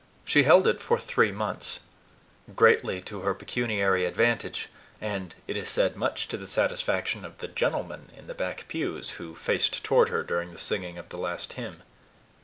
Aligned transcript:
She 0.25 0.41
held 0.41 0.65
it 0.65 0.81
for 0.81 0.97
three 0.97 1.31
months, 1.31 1.79
greatly 2.55 3.01
to 3.01 3.19
her 3.21 3.35
pecuniary 3.35 4.05
advantage, 4.05 4.67
and, 4.99 5.35
it 5.45 5.55
is 5.55 5.69
said, 5.69 5.95
much 5.95 6.27
to 6.29 6.37
the 6.37 6.47
satisfaction 6.47 7.23
of 7.23 7.37
the 7.37 7.47
gentlemen 7.47 8.09
in 8.17 8.25
the 8.25 8.33
back 8.33 8.65
pews, 8.67 9.11
who 9.21 9.35
faced 9.35 9.83
toward 9.83 10.09
her 10.09 10.23
during 10.23 10.53
the 10.53 10.57
singing 10.57 10.97
of 10.97 11.09
the 11.09 11.19
last 11.19 11.53
hymn. 11.53 11.83